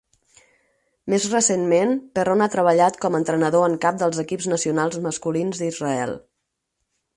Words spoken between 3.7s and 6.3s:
cap dels equips nacionals masculins d'Israel.